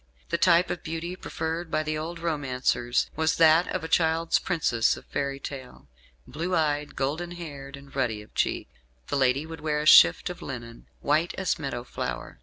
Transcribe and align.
The 0.29 0.37
type 0.39 0.71
of 0.71 0.81
beauty 0.81 1.15
preferred 1.15 1.69
by 1.69 1.83
the 1.83 1.95
old 1.95 2.17
romancers 2.17 3.11
was 3.15 3.35
that 3.35 3.67
of 3.67 3.83
a 3.83 3.87
child's 3.87 4.39
princess 4.39 4.97
of 4.97 5.05
fairy 5.05 5.39
tale 5.39 5.85
blue 6.25 6.55
eyed, 6.55 6.95
golden 6.95 7.29
haired, 7.33 7.77
and 7.77 7.95
ruddy 7.95 8.23
of 8.23 8.33
cheek. 8.33 8.67
The 9.09 9.15
lady 9.17 9.45
would 9.45 9.61
wear 9.61 9.79
a 9.79 9.85
shift 9.85 10.31
of 10.31 10.41
linen, 10.41 10.87
"white 11.01 11.35
as 11.35 11.59
meadow 11.59 11.83
flower." 11.83 12.39